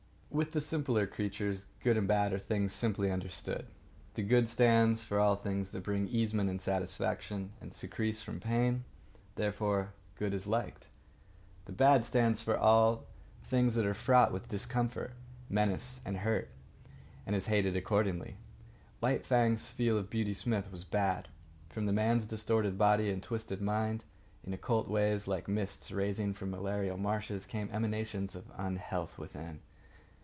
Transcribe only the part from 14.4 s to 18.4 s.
discomfort, menace, and hurt, and is hated accordingly.